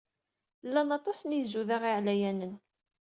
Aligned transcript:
Llan 0.65 0.89
aṭas 0.97 1.19
n 1.23 1.31
yizudaɣ 1.35 1.83
iɛlayanen. 1.89 2.53